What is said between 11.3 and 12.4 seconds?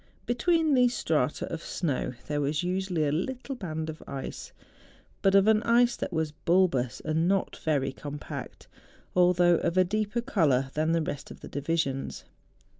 the divisions.